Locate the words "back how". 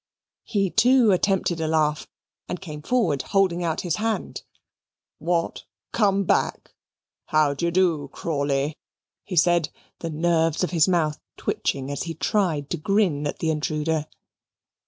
6.23-7.53